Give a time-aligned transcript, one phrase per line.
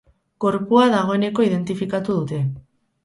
[0.45, 2.41] Gorpua dagoeneko identifikatu dute.